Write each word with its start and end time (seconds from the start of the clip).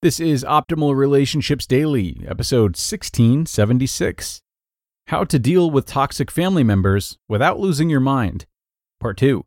This 0.00 0.20
is 0.20 0.44
Optimal 0.44 0.94
Relationships 0.94 1.66
Daily, 1.66 2.24
episode 2.24 2.76
1676 2.76 4.40
How 5.08 5.24
to 5.24 5.40
Deal 5.40 5.72
with 5.72 5.86
Toxic 5.86 6.30
Family 6.30 6.62
Members 6.62 7.18
Without 7.28 7.58
Losing 7.58 7.90
Your 7.90 7.98
Mind, 7.98 8.46
Part 9.00 9.16
2, 9.16 9.44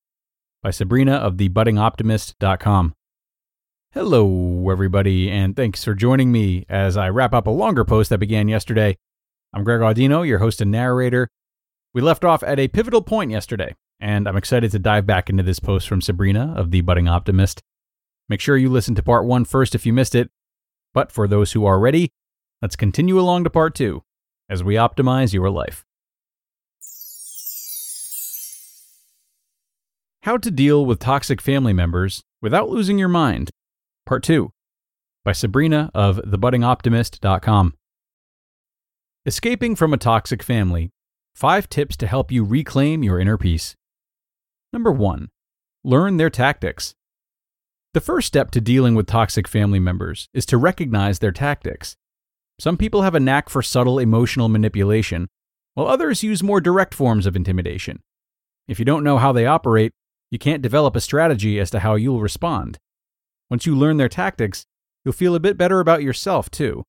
by 0.61 0.71
Sabrina 0.71 1.13
of 1.13 1.35
thebuddingoptimist.com. 1.35 2.93
Hello, 3.93 4.69
everybody, 4.69 5.31
and 5.31 5.55
thanks 5.55 5.85
for 5.85 5.93
joining 5.93 6.33
me 6.33 6.65
as 6.67 6.97
I 6.97 7.07
wrap 7.07 7.33
up 7.33 7.47
a 7.47 7.51
longer 7.51 7.85
post 7.85 8.09
that 8.09 8.17
began 8.17 8.49
yesterday. 8.49 8.97
I'm 9.53 9.63
Greg 9.63 9.79
Audino, 9.79 10.27
your 10.27 10.39
host 10.39 10.59
and 10.59 10.69
narrator. 10.69 11.29
We 11.93 12.01
left 12.01 12.25
off 12.25 12.43
at 12.43 12.59
a 12.59 12.67
pivotal 12.67 13.01
point 13.01 13.31
yesterday, 13.31 13.73
and 14.01 14.27
I'm 14.27 14.35
excited 14.35 14.71
to 14.71 14.79
dive 14.79 15.05
back 15.05 15.29
into 15.29 15.43
this 15.43 15.59
post 15.59 15.87
from 15.87 16.01
Sabrina 16.01 16.53
of 16.57 16.71
The 16.71 16.81
Budding 16.81 17.07
Optimist. 17.07 17.61
Make 18.27 18.41
sure 18.41 18.57
you 18.57 18.67
listen 18.67 18.95
to 18.95 19.03
part 19.03 19.23
one 19.23 19.45
first 19.45 19.75
if 19.75 19.85
you 19.85 19.93
missed 19.93 20.13
it, 20.13 20.29
but 20.93 21.11
for 21.11 21.27
those 21.27 21.51
who 21.51 21.65
are 21.65 21.79
ready, 21.79 22.11
let's 22.61 22.75
continue 22.75 23.19
along 23.19 23.43
to 23.43 23.49
part 23.49 23.75
two 23.75 24.03
as 24.49 24.63
we 24.63 24.75
optimize 24.75 25.33
your 25.33 25.49
life. 25.49 25.85
How 30.23 30.37
to 30.37 30.51
Deal 30.51 30.85
with 30.85 30.99
Toxic 30.99 31.41
Family 31.41 31.73
Members 31.73 32.21
Without 32.41 32.69
Losing 32.69 32.99
Your 32.99 33.07
Mind, 33.07 33.49
Part 34.05 34.21
2, 34.23 34.51
by 35.25 35.31
Sabrina 35.31 35.89
of 35.95 36.17
thebuddingoptimist.com. 36.17 37.73
Escaping 39.25 39.75
from 39.75 39.93
a 39.93 39.97
toxic 39.97 40.43
family 40.43 40.91
Five 41.35 41.69
tips 41.69 41.97
to 41.97 42.07
help 42.07 42.31
you 42.31 42.43
reclaim 42.43 43.03
your 43.03 43.19
inner 43.19 43.37
peace. 43.37 43.75
Number 44.73 44.91
one, 44.91 45.29
learn 45.83 46.17
their 46.17 46.29
tactics. 46.29 46.93
The 47.93 47.99
first 47.99 48.25
step 48.25 48.51
to 48.51 48.61
dealing 48.61 48.95
with 48.95 49.05
toxic 49.05 49.49
family 49.49 49.79
members 49.79 50.29
is 50.33 50.45
to 50.45 50.57
recognize 50.57 51.19
their 51.19 51.33
tactics. 51.33 51.97
Some 52.57 52.77
people 52.77 53.01
have 53.01 53.15
a 53.15 53.19
knack 53.19 53.49
for 53.49 53.61
subtle 53.61 53.99
emotional 53.99 54.47
manipulation, 54.47 55.27
while 55.73 55.87
others 55.87 56.23
use 56.23 56.41
more 56.41 56.61
direct 56.61 56.95
forms 56.95 57.25
of 57.25 57.35
intimidation. 57.35 57.99
If 58.65 58.79
you 58.79 58.85
don't 58.85 59.03
know 59.03 59.17
how 59.17 59.33
they 59.33 59.45
operate, 59.45 59.91
you 60.29 60.39
can't 60.39 60.61
develop 60.61 60.95
a 60.95 61.01
strategy 61.01 61.59
as 61.59 61.69
to 61.71 61.79
how 61.79 61.95
you'll 61.95 62.21
respond. 62.21 62.77
Once 63.49 63.65
you 63.65 63.75
learn 63.75 63.97
their 63.97 64.07
tactics, 64.07 64.65
you'll 65.03 65.11
feel 65.11 65.35
a 65.35 65.41
bit 65.41 65.57
better 65.57 65.81
about 65.81 66.01
yourself, 66.01 66.49
too. 66.49 66.85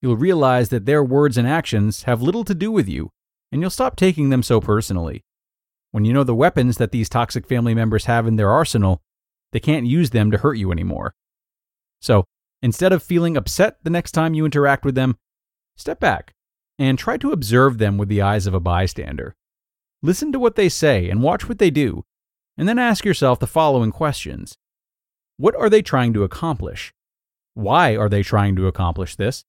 You'll 0.00 0.16
realize 0.16 0.70
that 0.70 0.86
their 0.86 1.04
words 1.04 1.36
and 1.36 1.46
actions 1.46 2.04
have 2.04 2.22
little 2.22 2.44
to 2.44 2.54
do 2.54 2.72
with 2.72 2.88
you, 2.88 3.10
and 3.52 3.60
you'll 3.60 3.68
stop 3.68 3.96
taking 3.96 4.30
them 4.30 4.42
so 4.42 4.62
personally. 4.62 5.20
When 5.90 6.06
you 6.06 6.14
know 6.14 6.24
the 6.24 6.34
weapons 6.34 6.78
that 6.78 6.90
these 6.90 7.10
toxic 7.10 7.46
family 7.46 7.74
members 7.74 8.06
have 8.06 8.26
in 8.26 8.36
their 8.36 8.50
arsenal, 8.50 9.02
they 9.52 9.60
can't 9.60 9.86
use 9.86 10.10
them 10.10 10.30
to 10.30 10.38
hurt 10.38 10.54
you 10.54 10.72
anymore. 10.72 11.14
So, 12.00 12.24
instead 12.62 12.92
of 12.92 13.02
feeling 13.02 13.36
upset 13.36 13.78
the 13.82 13.90
next 13.90 14.12
time 14.12 14.34
you 14.34 14.44
interact 14.44 14.84
with 14.84 14.94
them, 14.94 15.16
step 15.76 16.00
back 16.00 16.34
and 16.78 16.98
try 16.98 17.16
to 17.16 17.32
observe 17.32 17.78
them 17.78 17.98
with 17.98 18.08
the 18.08 18.22
eyes 18.22 18.46
of 18.46 18.54
a 18.54 18.60
bystander. 18.60 19.34
Listen 20.02 20.30
to 20.32 20.38
what 20.38 20.54
they 20.54 20.68
say 20.68 21.10
and 21.10 21.22
watch 21.22 21.48
what 21.48 21.58
they 21.58 21.70
do, 21.70 22.04
and 22.56 22.68
then 22.68 22.78
ask 22.78 23.04
yourself 23.04 23.40
the 23.40 23.46
following 23.46 23.90
questions 23.90 24.56
What 25.36 25.56
are 25.56 25.68
they 25.68 25.82
trying 25.82 26.12
to 26.14 26.22
accomplish? 26.22 26.92
Why 27.54 27.96
are 27.96 28.08
they 28.08 28.22
trying 28.22 28.54
to 28.56 28.68
accomplish 28.68 29.16
this? 29.16 29.44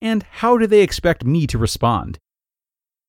And 0.00 0.22
how 0.22 0.56
do 0.56 0.66
they 0.66 0.80
expect 0.80 1.24
me 1.24 1.46
to 1.46 1.58
respond? 1.58 2.18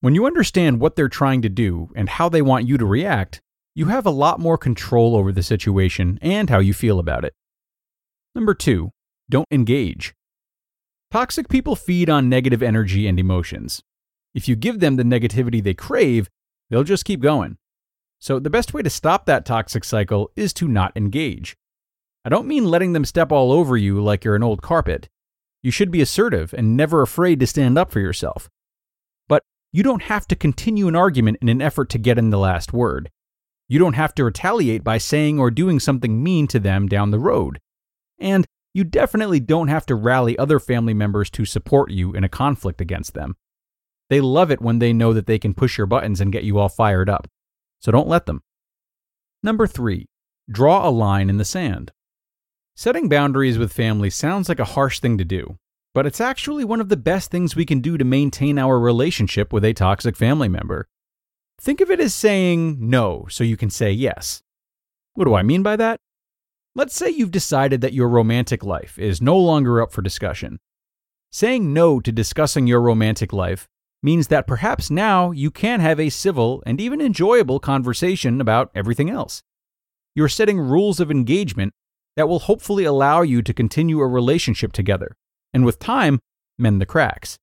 When 0.01 0.13
you 0.13 0.25
understand 0.25 0.81
what 0.81 0.97
they're 0.97 1.07
trying 1.07 1.41
to 1.43 1.49
do 1.49 1.89
and 1.95 2.09
how 2.09 2.27
they 2.27 2.41
want 2.41 2.67
you 2.67 2.77
to 2.77 2.85
react, 2.85 3.41
you 3.75 3.85
have 3.85 4.05
a 4.05 4.11
lot 4.11 4.39
more 4.39 4.57
control 4.57 5.15
over 5.15 5.31
the 5.31 5.43
situation 5.43 6.19
and 6.21 6.49
how 6.49 6.59
you 6.59 6.73
feel 6.73 6.99
about 6.99 7.25
it. 7.25 7.33
Number 8.35 8.53
two, 8.53 8.91
don't 9.29 9.47
engage. 9.51 10.13
Toxic 11.11 11.47
people 11.49 11.75
feed 11.75 12.09
on 12.09 12.29
negative 12.29 12.63
energy 12.63 13.07
and 13.07 13.19
emotions. 13.19 13.81
If 14.33 14.47
you 14.47 14.55
give 14.55 14.79
them 14.79 14.95
the 14.95 15.03
negativity 15.03 15.63
they 15.63 15.73
crave, 15.73 16.29
they'll 16.69 16.83
just 16.83 17.05
keep 17.05 17.19
going. 17.19 17.57
So, 18.19 18.39
the 18.39 18.49
best 18.49 18.73
way 18.73 18.81
to 18.81 18.89
stop 18.89 19.25
that 19.25 19.45
toxic 19.45 19.83
cycle 19.83 20.31
is 20.35 20.53
to 20.53 20.67
not 20.67 20.95
engage. 20.95 21.55
I 22.25 22.29
don't 22.29 22.47
mean 22.47 22.65
letting 22.65 22.93
them 22.93 23.05
step 23.05 23.31
all 23.31 23.51
over 23.51 23.75
you 23.75 24.01
like 24.01 24.23
you're 24.23 24.35
an 24.35 24.43
old 24.43 24.61
carpet. 24.61 25.09
You 25.61 25.71
should 25.71 25.91
be 25.91 26.01
assertive 26.01 26.53
and 26.53 26.77
never 26.77 27.01
afraid 27.01 27.39
to 27.41 27.47
stand 27.47 27.77
up 27.77 27.91
for 27.91 27.99
yourself. 27.99 28.49
But 29.27 29.43
you 29.71 29.83
don't 29.83 30.03
have 30.03 30.25
to 30.27 30.35
continue 30.35 30.87
an 30.87 30.95
argument 30.95 31.39
in 31.41 31.49
an 31.49 31.61
effort 31.61 31.89
to 31.91 31.97
get 31.97 32.17
in 32.17 32.29
the 32.29 32.39
last 32.39 32.71
word. 32.73 33.09
You 33.73 33.79
don't 33.79 33.95
have 33.95 34.13
to 34.15 34.23
retaliate 34.23 34.83
by 34.83 34.99
saying 34.99 35.39
or 35.39 35.49
doing 35.49 35.79
something 35.79 36.21
mean 36.21 36.45
to 36.49 36.59
them 36.59 36.87
down 36.87 37.09
the 37.09 37.17
road. 37.17 37.59
And 38.19 38.45
you 38.71 38.83
definitely 38.83 39.39
don't 39.39 39.67
have 39.67 39.87
to 39.87 39.95
rally 39.95 40.37
other 40.37 40.59
family 40.59 40.93
members 40.93 41.31
to 41.31 41.43
support 41.43 41.89
you 41.89 42.13
in 42.13 42.23
a 42.23 42.29
conflict 42.29 42.81
against 42.81 43.15
them. 43.15 43.35
They 44.11 44.21
love 44.21 44.51
it 44.51 44.61
when 44.61 44.77
they 44.77 44.93
know 44.93 45.11
that 45.13 45.25
they 45.25 45.39
can 45.39 45.55
push 45.55 45.75
your 45.75 45.87
buttons 45.87 46.21
and 46.21 46.31
get 46.31 46.43
you 46.43 46.59
all 46.59 46.69
fired 46.69 47.09
up. 47.09 47.27
So 47.79 47.91
don't 47.91 48.07
let 48.07 48.27
them. 48.27 48.43
Number 49.41 49.65
three, 49.65 50.05
draw 50.47 50.87
a 50.87 50.91
line 50.91 51.27
in 51.27 51.37
the 51.37 51.43
sand. 51.43 51.93
Setting 52.75 53.09
boundaries 53.09 53.57
with 53.57 53.73
family 53.73 54.11
sounds 54.11 54.49
like 54.49 54.59
a 54.59 54.65
harsh 54.65 54.99
thing 54.99 55.17
to 55.17 55.25
do, 55.25 55.57
but 55.95 56.05
it's 56.05 56.21
actually 56.21 56.63
one 56.63 56.79
of 56.79 56.89
the 56.89 56.95
best 56.95 57.31
things 57.31 57.55
we 57.55 57.65
can 57.65 57.79
do 57.79 57.97
to 57.97 58.05
maintain 58.05 58.59
our 58.59 58.79
relationship 58.79 59.51
with 59.51 59.65
a 59.65 59.73
toxic 59.73 60.15
family 60.15 60.47
member. 60.47 60.87
Think 61.63 61.79
of 61.79 61.89
it 61.89 62.01
as 62.01 62.13
saying 62.13 62.75
no 62.81 63.25
so 63.29 63.45
you 63.45 63.55
can 63.55 63.69
say 63.69 63.89
yes. 63.89 64.43
What 65.13 65.23
do 65.23 65.33
I 65.33 65.43
mean 65.43 65.63
by 65.63 65.77
that? 65.77 66.01
Let's 66.75 66.93
say 66.93 67.09
you've 67.09 67.31
decided 67.31 67.79
that 67.79 67.93
your 67.93 68.09
romantic 68.09 68.65
life 68.65 68.99
is 68.99 69.21
no 69.21 69.37
longer 69.37 69.81
up 69.81 69.93
for 69.93 70.01
discussion. 70.01 70.59
Saying 71.31 71.71
no 71.71 72.01
to 72.01 72.11
discussing 72.11 72.67
your 72.67 72.81
romantic 72.81 73.31
life 73.31 73.69
means 74.01 74.27
that 74.27 74.45
perhaps 74.45 74.91
now 74.91 75.31
you 75.31 75.49
can 75.51 75.79
have 75.79 76.01
a 76.01 76.09
civil 76.09 76.61
and 76.65 76.81
even 76.81 76.99
enjoyable 76.99 77.61
conversation 77.61 78.41
about 78.41 78.69
everything 78.75 79.09
else. 79.09 79.41
You're 80.15 80.27
setting 80.27 80.59
rules 80.59 80.99
of 80.99 81.09
engagement 81.09 81.71
that 82.17 82.27
will 82.27 82.39
hopefully 82.39 82.83
allow 82.83 83.21
you 83.21 83.41
to 83.41 83.53
continue 83.53 84.01
a 84.01 84.07
relationship 84.07 84.73
together 84.73 85.15
and 85.53 85.63
with 85.63 85.79
time, 85.79 86.19
mend 86.59 86.81
the 86.81 86.85
cracks. 86.85 87.37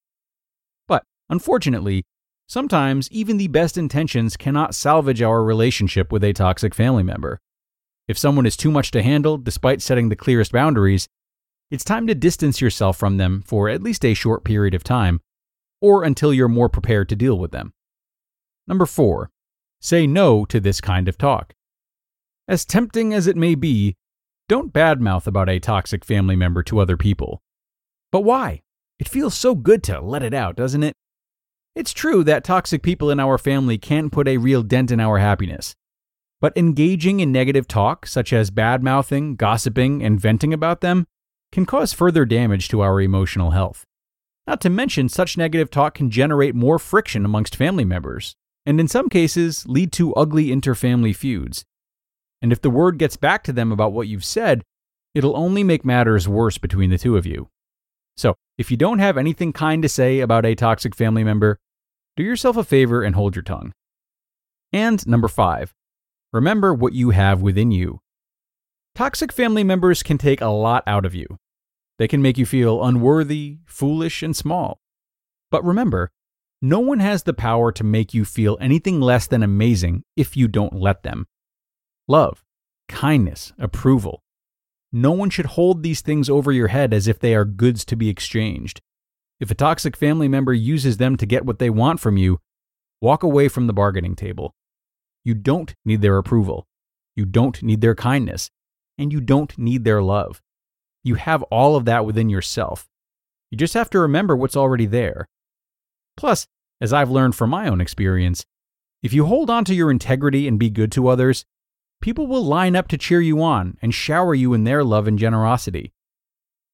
But 0.87 1.05
unfortunately, 1.31 2.05
sometimes 2.50 3.09
even 3.12 3.37
the 3.37 3.47
best 3.47 3.78
intentions 3.78 4.37
cannot 4.37 4.75
salvage 4.75 5.22
our 5.22 5.44
relationship 5.44 6.11
with 6.11 6.25
a 6.25 6.33
toxic 6.33 6.75
family 6.75 7.05
member. 7.05 7.38
If 8.09 8.19
someone 8.19 8.44
is 8.44 8.56
too 8.56 8.72
much 8.72 8.91
to 8.91 9.05
handle 9.05 9.38
despite 9.38 9.81
setting 9.81 10.09
the 10.09 10.16
clearest 10.16 10.50
boundaries, 10.50 11.06
it's 11.71 11.84
time 11.84 12.09
to 12.09 12.15
distance 12.16 12.60
yourself 12.60 12.97
from 12.97 13.19
them 13.19 13.44
for 13.47 13.69
at 13.69 13.84
least 13.84 14.05
a 14.05 14.15
short 14.15 14.43
period 14.43 14.75
of 14.75 14.83
time, 14.83 15.21
or 15.81 16.03
until 16.03 16.34
you're 16.34 16.49
more 16.49 16.69
prepared 16.69 17.09
to 17.10 17.15
deal 17.15 17.39
with 17.39 17.53
them. 17.53 17.72
Number 18.66 18.84
four, 18.84 19.31
say 19.81 20.09
no 20.09 20.44
to 20.47 20.59
this 20.59 20.81
kind 20.81 21.06
of 21.06 21.16
talk. 21.16 21.55
As 22.49 22.65
tempting 22.65 23.15
as 23.15 23.28
it 23.28 23.37
may 23.37 23.55
be, 23.55 23.94
don't 24.49 24.72
badmouth 24.72 25.28
about 25.28 25.49
a 25.49 25.60
toxic 25.60 26.05
family 26.05 26.34
member 26.34 26.65
to 26.65 26.81
other 26.81 26.97
people. 26.97 27.41
But 28.10 28.22
why? 28.22 28.62
It 28.99 29.09
feels 29.09 29.37
so 29.37 29.55
good 29.55 29.84
to 29.84 30.00
let 30.00 30.25
it 30.25 30.34
out, 30.34 30.56
doesn't 30.56 30.83
it? 30.83 30.95
It's 31.77 31.93
true 31.93 32.25
that 32.25 32.43
toxic 32.43 32.83
people 32.83 33.11
in 33.11 33.21
our 33.21 33.39
family 33.39 33.78
can 33.78 34.11
put 34.11 34.27
a 34.27 34.39
real 34.39 34.63
dent 34.63 34.91
in 34.91 34.99
our 34.99 35.19
happiness. 35.19 35.75
But 36.41 36.57
engaging 36.57 37.21
in 37.21 37.31
negative 37.31 37.69
talk, 37.69 38.07
such 38.07 38.33
as 38.33 38.51
bad 38.51 38.83
mouthing, 38.83 39.37
gossiping, 39.37 40.03
and 40.03 40.19
venting 40.19 40.53
about 40.53 40.81
them, 40.81 41.07
can 41.53 41.67
cause 41.67 41.93
further 41.93 42.25
damage 42.25 42.69
to 42.69 42.81
our 42.81 43.01
emotional 43.01 43.51
health. 43.51 43.84
Not 44.47 44.61
to 44.63 44.71
mention, 44.71 45.09
such 45.09 45.37
negative 45.37 45.71
talk 45.71 45.95
can 45.95 46.11
generate 46.11 46.55
more 46.55 46.78
friction 46.78 47.25
amongst 47.25 47.55
family 47.55 47.84
members, 47.84 48.34
and 48.66 48.81
in 48.81 48.89
some 48.89 49.09
cases, 49.09 49.66
lead 49.69 49.93
to 49.93 50.15
ugly 50.15 50.49
interfamily 50.49 51.15
feuds. 51.15 51.65
And 52.43 52.53
if 52.53 52.61
the 52.61 52.71
word 52.71 52.99
gets 52.99 53.16
back 53.16 53.45
to 53.45 53.53
them 53.53 53.71
about 53.71 53.93
what 53.93 54.09
you've 54.09 54.25
said, 54.25 54.63
it'll 55.15 55.37
only 55.37 55.63
make 55.63 55.84
matters 55.84 56.27
worse 56.27 56.59
between 56.59 56.91
the 56.91 56.99
two 56.99 57.16
of 57.16 57.27
you. 57.27 57.49
So, 58.21 58.34
if 58.59 58.71
you 58.71 58.77
don't 58.77 58.99
have 58.99 59.17
anything 59.17 59.51
kind 59.55 59.83
to 59.83 59.89
say 59.89 60.21
about 60.21 60.45
a 60.45 60.55
toxic 60.55 60.95
family 60.95 61.25
member, 61.25 61.59
do 62.19 62.22
yourself 62.22 62.59
a 62.59 62.63
favor 62.63 63.03
and 63.03 63.15
hold 63.15 63.34
your 63.34 63.43
tongue. 63.43 63.72
And 64.75 65.07
number 65.07 65.27
five, 65.27 65.72
remember 66.31 66.75
what 66.75 66.93
you 66.93 67.11
have 67.11 67.41
within 67.41 67.71
you. 67.71 68.01
Toxic 68.95 69.33
family 69.33 69.65
members 69.65 70.03
can 70.03 70.19
take 70.19 70.43
a 70.43 70.49
lot 70.49 70.84
out 70.87 71.07
of 71.07 71.15
you. 71.15 71.39
They 71.99 72.07
can 72.07 72.21
make 72.21 72.37
you 72.37 72.45
feel 72.45 72.84
unworthy, 72.84 73.61
foolish, 73.65 74.23
and 74.23 74.37
small. 74.37 74.81
But 75.51 75.65
remember, 75.65 76.11
no 76.61 76.78
one 76.78 76.99
has 76.99 77.23
the 77.23 77.33
power 77.33 77.73
to 77.73 77.83
make 77.83 78.13
you 78.13 78.27
feel 78.27 78.59
anything 78.61 79.01
less 79.01 79.28
than 79.28 79.43
amazing 79.43 80.05
if 80.15 80.37
you 80.37 80.47
don't 80.47 80.75
let 80.75 81.05
them. 81.05 81.27
Love, 82.07 82.45
kindness, 82.87 83.55
approval. 83.59 84.23
No 84.92 85.13
one 85.13 85.31
should 85.31 85.47
hold 85.47 85.83
these 85.83 86.01
things 86.01 86.28
over 86.28 86.51
your 86.51 86.69
head 86.69 86.92
as 86.92 87.07
if 87.07 87.19
they 87.19 87.34
are 87.34 87.45
goods 87.45 87.84
to 87.87 87.97
be 87.97 88.09
exchanged. 88.09 88.81
If 89.39 89.51
a 89.51 89.54
toxic 89.54 89.97
family 89.97 90.28
member 90.28 90.53
uses 90.53 90.97
them 90.97 91.16
to 91.16 91.27
get 91.27 91.47
what 91.47 91.59
they 91.59 91.71
want 91.71 92.01
from 92.01 92.16
you, 92.16 92.41
walk 93.01 93.22
away 93.22 93.48
from 93.48 93.66
the 93.66 93.72
bargaining 93.72 94.16
table. 94.16 94.54
You 95.25 95.34
don't 95.34 95.75
need 95.84 96.03
their 96.03 96.19
approval. 96.19 96.66
You 97.15 97.25
don't 97.25 97.63
need 97.63 97.81
their 97.81 97.95
kindness. 97.95 98.51
And 98.98 99.13
you 99.13 99.21
don't 99.21 99.57
need 99.57 99.84
their 99.84 100.03
love. 100.03 100.42
You 101.03 101.15
have 101.15 101.42
all 101.45 101.77
of 101.77 101.87
that 101.87 102.04
within 102.04 102.28
yourself. 102.28 102.89
You 103.51 103.57
just 103.57 103.75
have 103.75 103.91
to 103.91 104.01
remember 104.01 104.37
what's 104.37 104.57
already 104.57 104.87
there. 104.87 105.28
Plus, 106.16 106.47
as 106.81 106.92
I've 106.92 107.10
learned 107.10 107.34
from 107.34 107.51
my 107.51 107.69
own 107.69 107.81
experience, 107.81 108.45
if 109.03 109.13
you 109.13 109.25
hold 109.25 109.48
on 109.48 109.65
to 109.65 109.75
your 109.75 109.91
integrity 109.91 110.47
and 110.47 110.59
be 110.59 110.69
good 110.69 110.92
to 110.92 111.09
others, 111.09 111.47
people 112.01 112.27
will 112.27 112.45
line 112.45 112.75
up 112.75 112.89
to 112.89 112.99
cheer 112.99 113.21
you 113.21 113.43
on 113.43 113.77
and 113.83 113.95
shower 113.95 114.35
you 114.35 114.55
in 114.55 114.65
their 114.65 114.83
love 114.83 115.07
and 115.07 115.19
generosity. 115.19 115.93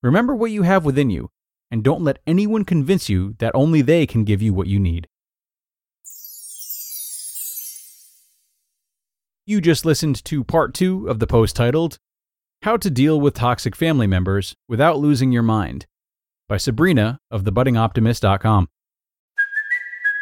Remember 0.02 0.34
what 0.34 0.50
you 0.50 0.62
have 0.62 0.84
within 0.84 1.10
you, 1.10 1.30
and 1.70 1.82
don't 1.82 2.04
let 2.04 2.20
anyone 2.26 2.64
convince 2.64 3.08
you 3.08 3.34
that 3.38 3.54
only 3.54 3.82
they 3.82 4.06
can 4.06 4.24
give 4.24 4.40
you 4.40 4.54
what 4.54 4.68
you 4.68 4.78
need. 4.78 5.08
You 9.46 9.60
just 9.60 9.84
listened 9.84 10.24
to 10.24 10.42
part 10.42 10.74
two 10.74 11.08
of 11.08 11.20
the 11.20 11.26
post 11.26 11.54
titled, 11.54 11.98
How 12.62 12.76
to 12.76 12.90
Deal 12.90 13.20
with 13.20 13.34
Toxic 13.34 13.76
Family 13.76 14.06
Members 14.06 14.54
Without 14.68 14.98
Losing 14.98 15.30
Your 15.30 15.44
Mind 15.44 15.86
by 16.48 16.56
Sabrina 16.56 17.18
of 17.30 17.44
thebuddingoptimist.com. 17.44 18.68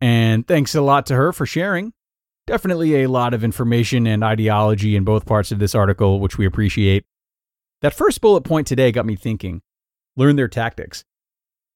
And 0.00 0.46
thanks 0.46 0.74
a 0.74 0.80
lot 0.80 1.06
to 1.06 1.14
her 1.14 1.32
for 1.32 1.46
sharing. 1.46 1.92
Definitely 2.46 3.02
a 3.02 3.08
lot 3.08 3.34
of 3.34 3.44
information 3.44 4.06
and 4.06 4.24
ideology 4.24 4.96
in 4.96 5.04
both 5.04 5.26
parts 5.26 5.52
of 5.52 5.58
this 5.58 5.74
article, 5.74 6.20
which 6.20 6.38
we 6.38 6.46
appreciate. 6.46 7.04
That 7.82 7.94
first 7.94 8.20
bullet 8.20 8.42
point 8.42 8.66
today 8.66 8.90
got 8.92 9.06
me 9.06 9.16
thinking 9.16 9.60
learn 10.16 10.36
their 10.36 10.48
tactics. 10.48 11.04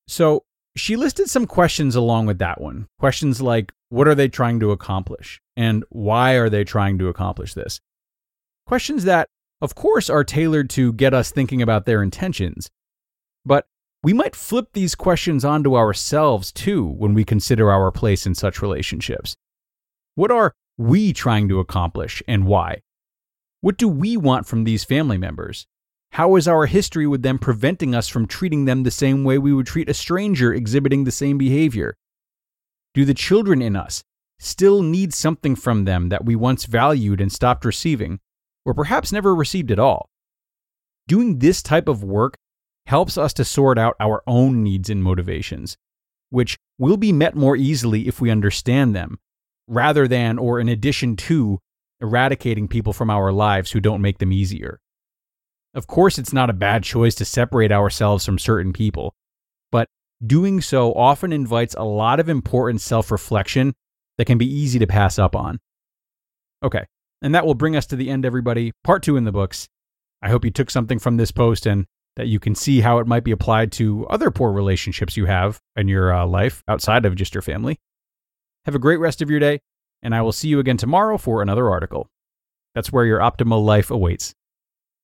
So 0.09 0.43
she 0.77 0.97
listed 0.97 1.31
some 1.31 1.47
questions 1.47 1.95
along 1.95 2.27
with 2.27 2.39
that 2.39 2.61
one. 2.61 2.89
Questions 2.99 3.41
like 3.41 3.73
what 3.89 4.09
are 4.09 4.15
they 4.15 4.29
trying 4.29 4.59
to 4.61 4.73
accomplish? 4.73 5.41
And 5.57 5.85
why 5.91 6.33
are 6.35 6.49
they 6.49 6.65
trying 6.65 6.99
to 6.99 7.09
accomplish 7.09 7.55
this? 7.55 7.81
Questions 8.67 9.05
that, 9.05 9.29
of 9.61 9.75
course, 9.75 10.09
are 10.09 10.25
tailored 10.25 10.71
to 10.71 10.93
get 10.95 11.13
us 11.13 11.31
thinking 11.31 11.61
about 11.61 11.85
their 11.85 12.03
intentions. 12.03 12.71
We 14.05 14.13
might 14.13 14.35
flip 14.35 14.69
these 14.73 14.97
questions 14.97 15.45
onto 15.45 15.77
ourselves 15.77 16.51
too 16.51 16.85
when 16.85 17.15
we 17.15 17.25
consider 17.25 17.71
our 17.71 17.93
place 17.93 18.27
in 18.27 18.35
such 18.35 18.61
relationships. 18.61 19.37
What 20.17 20.33
are 20.33 20.53
we 20.77 21.13
trying 21.13 21.49
to 21.49 21.61
accomplish 21.61 22.21
and 22.27 22.45
why? 22.45 22.81
What 23.61 23.79
do 23.79 23.87
we 23.87 24.17
want 24.17 24.49
from 24.49 24.65
these 24.65 24.83
family 24.83 25.19
members? 25.19 25.67
How 26.13 26.35
is 26.35 26.49
our 26.49 26.67
history 26.67 27.07
with 27.07 27.23
them 27.23 27.39
preventing 27.39 27.95
us 27.95 28.09
from 28.09 28.27
treating 28.27 28.65
them 28.65 28.83
the 28.83 28.91
same 28.91 29.23
way 29.23 29.39
we 29.39 29.53
would 29.53 29.67
treat 29.67 29.89
a 29.89 29.95
stranger 29.95 30.53
exhibiting 30.53 31.05
the 31.05 31.13
same 31.13 31.39
behavior? 31.39 31.95
Do 32.95 33.05
the 33.05 33.15
children 33.15 33.63
in 33.63 33.77
us 33.77 34.03
still 34.41 34.83
need 34.83 35.15
something 35.15 35.55
from 35.55 35.85
them 35.85 36.09
that 36.09 36.25
we 36.25 36.35
once 36.35 36.65
valued 36.65 37.21
and 37.21 37.33
stopped 37.33 37.65
receiving, 37.65 38.19
or 38.67 38.75
perhaps 38.75 39.13
never 39.13 39.33
received 39.33 39.71
at 39.71 39.79
all? 39.79 40.11
Doing 41.07 41.39
this 41.39 41.63
type 41.63 41.89
of 41.89 42.03
work 42.03 42.37
helps 42.87 43.17
us 43.17 43.33
to 43.35 43.45
sort 43.45 43.79
out 43.79 43.97
our 44.01 44.23
own 44.27 44.63
needs 44.63 44.91
and 44.91 45.03
motivations, 45.03 45.77
which 46.31 46.59
will 46.79 46.97
be 46.97 47.13
met 47.13 47.35
more 47.35 47.57
easily 47.57 48.09
if 48.09 48.21
we 48.21 48.31
understand 48.31 48.95
them, 48.95 49.19
rather 49.67 50.09
than 50.09 50.39
or 50.39 50.61
in 50.61 50.69
addition 50.69 51.17
to 51.17 51.59
eradicating 52.01 52.69
people 52.69 52.93
from 52.93 53.11
our 53.11 53.33
lives 53.33 53.71
who 53.71 53.81
don't 53.81 54.03
make 54.03 54.19
them 54.19 54.33
easier. 54.33 54.81
Of 55.75 55.87
course, 55.87 56.19
it's 56.19 56.33
not 56.33 56.51
a 56.51 56.55
bad 56.55 56.83
choice 56.83 57.15
to 57.17 57.25
separate 57.25 57.73
ourselves 57.73 58.27
from 58.27 58.39
certain 58.39 58.73
people, 58.73 59.15
but 59.71 59.89
doing 60.25 60.61
so 60.61 60.93
often 60.93 61.33
invites 61.33 61.75
a 61.79 61.85
lot 61.85 62.21
of 62.21 62.29
important 62.29 62.81
self 62.81 63.11
reflection 63.11 63.75
that 64.19 64.27
can 64.27 64.37
be 64.37 64.53
easy 64.53 64.79
to 64.79 64.87
pass 64.87 65.19
up 65.19 65.35
on. 65.35 65.59
Okay, 66.63 66.85
and 67.23 67.35
that 67.35 67.47
will 67.47 67.55
bring 67.55 67.75
us 67.75 67.87
to 67.87 67.97
the 67.97 68.11
end, 68.11 68.27
everybody. 68.27 68.73
Part 68.85 69.03
two 69.03 69.17
in 69.17 69.25
the 69.25 69.33
books. 69.33 69.69
I 70.21 70.29
hope 70.29 70.45
you 70.45 70.51
took 70.51 70.71
something 70.71 70.99
from 70.99 71.17
this 71.17 71.31
post 71.31 71.67
and 71.67 71.87
that 72.17 72.29
you 72.29 72.39
can 72.39 72.55
see 72.55 72.81
how 72.81 72.99
it 72.99 73.07
might 73.07 73.25
be 73.25 73.31
applied 73.31 73.73
to 73.73 74.07
other 74.09 74.31
poor 74.31 74.53
relationships 74.53 75.17
you 75.17 75.27
have 75.27 75.61
in 75.77 75.89
your 75.89 76.13
uh, 76.13 76.27
life 76.27 76.63
outside 76.69 77.07
of 77.07 77.15
just 77.15 77.35
your 77.35 77.43
family. 77.43 77.79
Have 78.65 78.75
a 78.75 78.81
great 78.81 79.01
rest 79.01 79.23
of 79.23 79.31
your 79.31 79.41
day, 79.41 79.61
and 80.03 80.15
I 80.15 80.23
will 80.23 80.33
see 80.33 80.49
you 80.49 80.59
again 80.61 80.77
tomorrow 80.77 81.17
for 81.17 81.43
another 81.43 81.71
article. 81.71 82.09
That's 82.75 82.93
where 82.93 83.05
your 83.05 83.21
optimal 83.21 83.65
life 83.65 83.91
awaits. 83.91 84.35